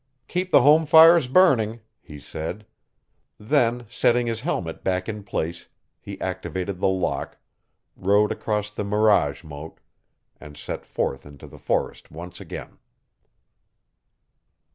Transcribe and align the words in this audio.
"Keep 0.27 0.49
the 0.49 0.63
home 0.63 0.87
fires 0.87 1.27
burning," 1.27 1.79
he 2.01 2.17
said; 2.17 2.65
then, 3.37 3.85
setting 3.87 4.25
his 4.25 4.41
helmet 4.41 4.83
back 4.83 5.07
in 5.07 5.23
place, 5.23 5.67
he 5.99 6.19
activated 6.19 6.79
the 6.79 6.87
lock, 6.87 7.37
rode 7.95 8.31
across 8.31 8.71
the 8.71 8.83
mirage 8.83 9.43
moat, 9.43 9.79
and 10.39 10.57
set 10.57 10.87
forth 10.87 11.23
into 11.23 11.45
the 11.45 11.59
forest 11.59 12.09
once 12.09 12.41
again. 12.41 12.79